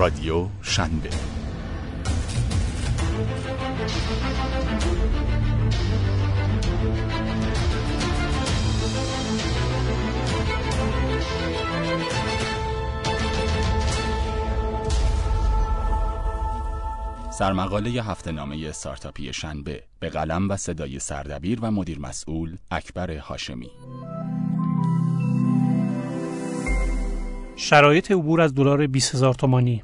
[0.00, 1.10] رادیو شنبه.
[17.30, 23.70] سرمقاله هفته نامه استارتاپی شنبه به قلم و صدای سردبیر و مدیر مسئول اکبر هاشمی.
[27.62, 29.82] شرایط عبور از دلار 20000 تومانی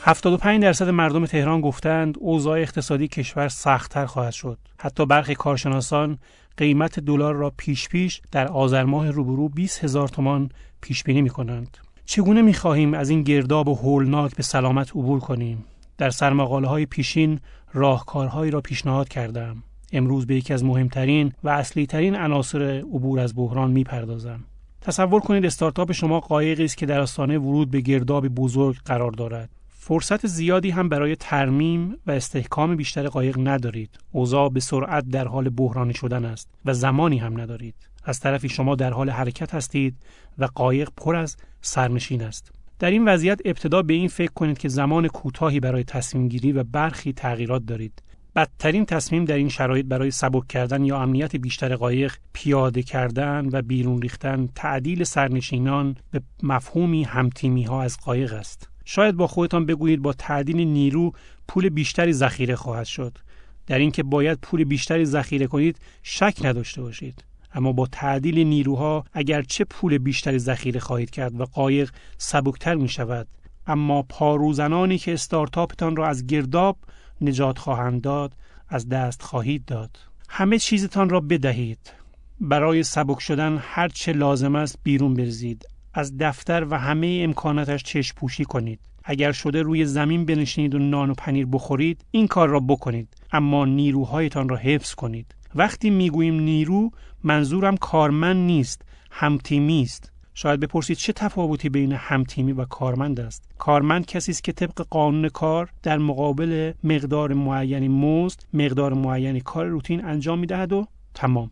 [0.00, 4.58] 75 درصد مردم تهران گفتند اوضاع اقتصادی کشور سختتر خواهد شد.
[4.78, 6.18] حتی برخی کارشناسان
[6.56, 10.50] قیمت دلار را پیش پیش در آذر ماه روبرو 20 هزار تومان
[10.80, 11.78] پیش بینی می کنند.
[12.04, 15.64] چگونه می خواهیم از این گرداب و هولناک به سلامت عبور کنیم؟
[15.98, 17.40] در سرمقاله های پیشین
[17.72, 19.62] راهکارهایی را پیشنهاد کردم.
[19.92, 24.44] امروز به یکی از مهمترین و اصلی ترین عناصر عبور از بحران می پردازم.
[24.82, 29.50] تصور کنید استارتاپ شما قایقی است که در آستانه ورود به گرداب بزرگ قرار دارد.
[29.68, 33.98] فرصت زیادی هم برای ترمیم و استحکام بیشتر قایق ندارید.
[34.12, 37.74] اوضاع به سرعت در حال بحرانی شدن است و زمانی هم ندارید.
[38.04, 39.96] از طرفی شما در حال حرکت هستید
[40.38, 42.52] و قایق پر از سرنشین است.
[42.78, 46.64] در این وضعیت ابتدا به این فکر کنید که زمان کوتاهی برای تصمیم گیری و
[46.64, 48.02] برخی تغییرات دارید.
[48.36, 53.62] بدترین تصمیم در این شرایط برای سبک کردن یا امنیت بیشتر قایق پیاده کردن و
[53.62, 58.68] بیرون ریختن تعدیل سرنشینان به مفهومی همتیمی ها از قایق است.
[58.84, 61.12] شاید با خودتان بگویید با تعدیل نیرو
[61.48, 63.18] پول بیشتری ذخیره خواهد شد.
[63.66, 67.24] در اینکه باید پول بیشتری ذخیره کنید شک نداشته باشید.
[67.54, 73.26] اما با تعدیل نیروها اگرچه پول بیشتری ذخیره خواهید کرد و قایق سبکتر می شود
[73.66, 76.76] اما پاروزنانی که استارتاپتان را از گرداب
[77.22, 78.34] نجات خواهند داد
[78.68, 79.98] از دست خواهید داد.
[80.28, 81.92] همه چیزتان را بدهید.
[82.40, 88.14] برای سبک شدن هر چه لازم است بیرون بریزید از دفتر و همه امکاناتش چشم
[88.16, 88.80] پوشی کنید.
[89.04, 93.08] اگر شده روی زمین بنشینید و نان و پنیر بخورید این کار را بکنید.
[93.32, 95.34] اما نیروهایتان را حفظ کنید.
[95.54, 96.90] وقتی می‌گوییم نیرو
[97.24, 100.11] منظورم کارمند نیست همتیمی است.
[100.34, 105.28] شاید بپرسید چه تفاوتی بین همتیمی و کارمند است؟ کارمند کسی است که طبق قانون
[105.28, 111.50] کار در مقابل مقدار معینی مزد مقدار معینی کار روتین انجام می‌دهد و تمام.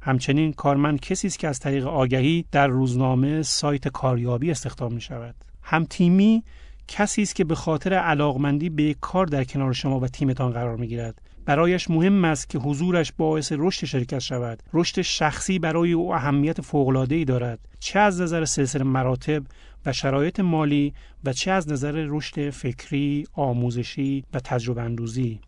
[0.00, 5.34] همچنین کارمند کسی است که از طریق آگهی در روزنامه سایت کاریابی استخدام می شود
[5.62, 6.44] هم تیمی
[6.88, 10.86] کسی است که به خاطر علاقمندی به کار در کنار شما و تیمتان قرار می
[10.86, 14.62] گیرد برایش مهم است که حضورش باعث رشد شرکت شود.
[14.72, 17.58] رشد شخصی برای او اهمیت فوق‌العاده‌ای دارد.
[17.80, 19.42] چه از نظر سلسله مراتب
[19.86, 20.94] و شرایط مالی
[21.24, 25.40] و چه از نظر رشد فکری آموزشی و تجربه اندوزی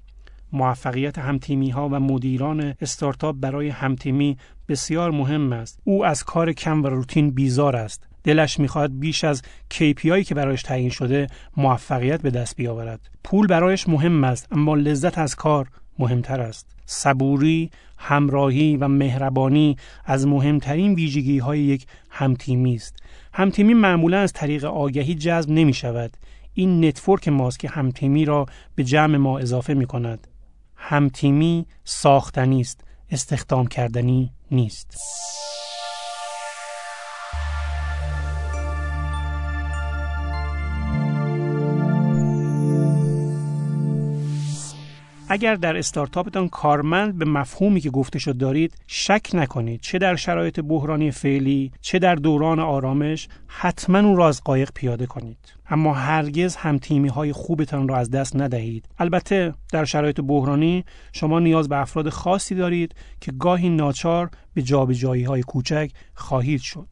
[0.52, 4.36] موفقیت همتیمی ها و مدیران استارتاپ برای همتیمی
[4.68, 5.80] بسیار مهم است.
[5.84, 8.08] او از کار کم و روتین بیزار است.
[8.24, 9.42] دلش می‌خواهد بیش از
[9.74, 11.26] KPI که برایش تعیین شده
[11.56, 13.10] موفقیت به دست بیاورد.
[13.24, 15.68] پول برایش مهم است اما لذت از کار
[15.98, 16.66] مهمتر است.
[16.86, 22.96] صبوری همراهی و مهربانی از مهمترین ویژگی های یک همتیمی است.
[23.32, 26.16] همتیمی معمولا از طریق آگهی جذب نمی شود
[26.54, 30.26] این نتورک ماست که همتیمی را به جمع ما اضافه می کند
[30.76, 32.80] همتیمی ساختنی است.
[33.10, 34.96] استخدام کردنی نیست.
[45.34, 50.60] اگر در استارتاپتان کارمند به مفهومی که گفته شد دارید شک نکنید چه در شرایط
[50.60, 55.38] بحرانی فعلی چه در دوران آرامش حتما اون را از قایق پیاده کنید.
[55.68, 58.88] اما هرگز هم تیمی های خوبتان را از دست ندهید.
[58.98, 65.24] البته در شرایط بحرانی شما نیاز به افراد خاصی دارید که گاهی ناچار به جابجایی
[65.24, 66.88] های کوچک خواهید شد.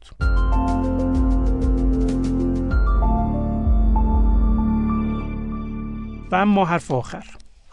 [6.31, 7.23] و اما حرف آخر.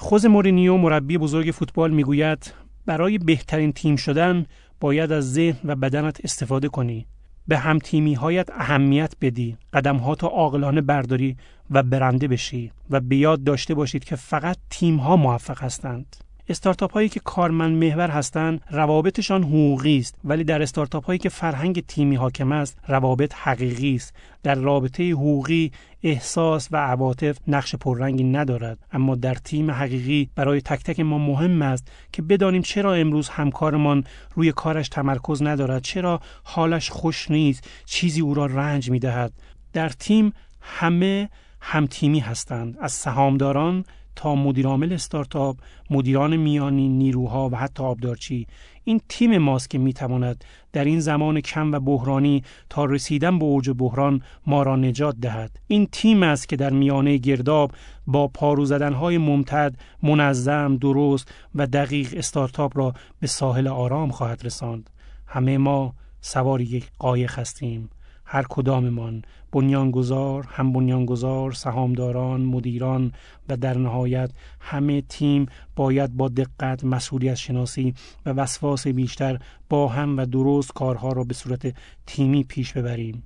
[0.02, 2.54] خوز مورینیو مربی بزرگ فوتبال می‌گوید
[2.86, 4.46] برای بهترین تیم شدن
[4.80, 7.06] باید از ذهن و بدنت استفاده کنی.
[7.48, 9.56] به هم تیمی هایت اهمیت بدی.
[9.72, 11.36] قدم ها تا عاقلانه برداری
[11.70, 16.16] و برنده بشی و به یاد داشته باشید که فقط تیم ها موفق هستند.
[16.48, 20.14] استارتاپ هایی که کارمند محور هستند روابطشان حقوقی است.
[20.24, 24.14] ولی در استارتاپ هایی که فرهنگ تیمی حاکم است روابط حقیقی است.
[24.42, 25.72] در رابطه حقوقی
[26.02, 28.78] احساس و عواطف نقش پررنگی ندارد.
[28.92, 34.04] اما در تیم حقیقی برای تک تک ما مهم است که بدانیم چرا امروز همکارمان
[34.34, 39.32] روی کارش تمرکز ندارد چرا حالش خوش نیست چیزی او را رنج می دهد
[39.72, 41.28] در تیم همه
[41.60, 42.76] هم تیمی هستند.
[42.80, 43.84] از سهامداران
[44.16, 45.56] تا مدیرعامل استارتاپ
[45.90, 48.46] مدیران میانی نیروها و حتی آبدارچی.
[48.84, 53.70] این تیم ماست که می‌تواند در این زمان کم و بحرانی تا رسیدن به اوج
[53.70, 55.60] بحران ما را نجات دهد.
[55.66, 57.72] این تیم است که در میانه گرداب
[58.06, 64.90] با پارو زدنهای ممتد منظم درست و دقیق استارتاپ را به ساحل آرام خواهد رساند.
[65.26, 67.90] همه ما سوار یک قایق هستیم.
[68.32, 69.22] هر کداممان
[69.52, 73.12] بنیانگذار هم بنیانگذار سهامداران مدیران
[73.48, 74.30] و در نهایت
[74.60, 75.46] همه تیم
[75.76, 77.94] باید با دقت مسئولیت شناسی
[78.26, 79.38] و وسواس بیشتر
[79.68, 81.74] با هم و درست کارها را به صورت
[82.06, 83.22] تیمی پیش ببریم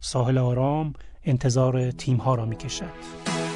[0.00, 0.92] ساحل آرام
[1.24, 3.55] انتظار تیم ها را می کشد.